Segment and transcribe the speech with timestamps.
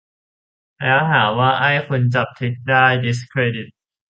[0.79, 3.67] แล้วหาว่าไอ้คนจับทริกได้'ดิสเครดิต'